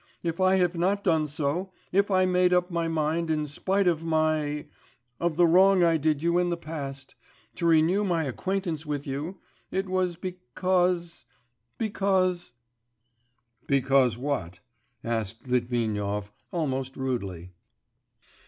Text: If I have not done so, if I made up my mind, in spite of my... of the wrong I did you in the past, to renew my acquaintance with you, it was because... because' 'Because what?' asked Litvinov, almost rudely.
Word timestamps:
If 0.23 0.41
I 0.41 0.55
have 0.55 0.73
not 0.75 1.03
done 1.03 1.27
so, 1.27 1.73
if 1.91 2.09
I 2.09 2.25
made 2.25 2.53
up 2.55 2.71
my 2.71 2.87
mind, 2.87 3.29
in 3.29 3.45
spite 3.45 3.87
of 3.87 4.03
my... 4.03 4.65
of 5.19 5.35
the 5.35 5.45
wrong 5.45 5.83
I 5.83 5.97
did 5.97 6.23
you 6.23 6.39
in 6.39 6.49
the 6.49 6.57
past, 6.57 7.13
to 7.57 7.67
renew 7.67 8.03
my 8.03 8.23
acquaintance 8.23 8.83
with 8.83 9.05
you, 9.05 9.41
it 9.69 9.87
was 9.87 10.15
because... 10.15 11.25
because' 11.77 12.53
'Because 13.67 14.17
what?' 14.17 14.59
asked 15.03 15.47
Litvinov, 15.47 16.31
almost 16.51 16.97
rudely. 16.97 17.53